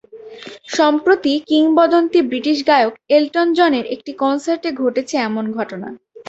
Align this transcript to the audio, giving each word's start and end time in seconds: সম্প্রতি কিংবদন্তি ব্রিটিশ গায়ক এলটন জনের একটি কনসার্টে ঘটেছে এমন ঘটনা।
সম্প্রতি 0.69 1.33
কিংবদন্তি 1.49 2.19
ব্রিটিশ 2.29 2.57
গায়ক 2.67 2.93
এলটন 3.09 3.47
জনের 3.57 3.85
একটি 3.95 4.11
কনসার্টে 4.21 4.69
ঘটেছে 4.81 5.15
এমন 5.27 5.45
ঘটনা। 5.57 5.87